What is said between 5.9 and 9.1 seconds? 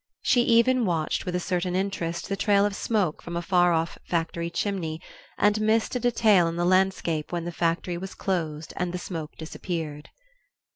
a detail in the landscape when the factory was closed and the